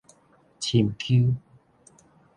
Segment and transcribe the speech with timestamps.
[0.59, 1.35] 深丘